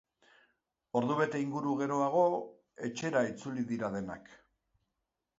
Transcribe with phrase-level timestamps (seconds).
[0.99, 2.23] Ordubete inguru geroago,
[2.87, 4.33] etxera itzuli dira denak.